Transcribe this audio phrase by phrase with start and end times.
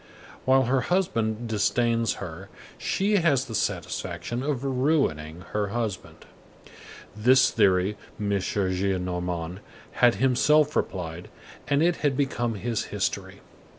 [0.45, 6.25] While her husband disdains her, she has the satisfaction of ruining her husband."
[7.15, 8.29] This theory M.
[8.39, 9.59] Gillenormand
[9.91, 11.29] had himself applied,
[11.67, 13.41] and it had become his history.